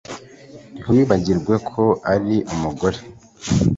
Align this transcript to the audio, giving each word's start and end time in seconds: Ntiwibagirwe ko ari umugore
Ntiwibagirwe 0.81 1.53
ko 1.69 1.83
ari 2.13 2.35
umugore 2.53 2.97